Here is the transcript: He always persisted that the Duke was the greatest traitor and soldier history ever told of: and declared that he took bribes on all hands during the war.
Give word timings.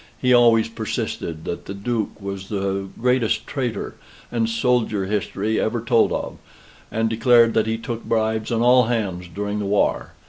He 0.17 0.33
always 0.33 0.67
persisted 0.67 1.45
that 1.45 1.65
the 1.67 1.75
Duke 1.75 2.19
was 2.19 2.49
the 2.49 2.89
greatest 2.99 3.45
traitor 3.45 3.97
and 4.31 4.49
soldier 4.49 5.05
history 5.05 5.59
ever 5.59 5.79
told 5.79 6.11
of: 6.11 6.37
and 6.91 7.07
declared 7.07 7.53
that 7.53 7.67
he 7.67 7.77
took 7.77 8.03
bribes 8.03 8.51
on 8.51 8.63
all 8.63 8.85
hands 8.85 9.27
during 9.31 9.59
the 9.59 9.65
war. 9.67 10.13